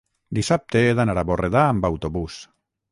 [0.37, 2.43] dissabte he d'anar a Borredà amb autobús.